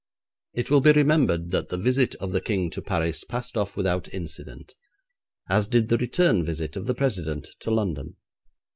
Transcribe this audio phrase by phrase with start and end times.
[0.53, 4.11] It will be remembered that the visit of the King to Paris passed off without
[4.11, 4.73] incident,
[5.47, 8.15] as did the return visit of the President to London.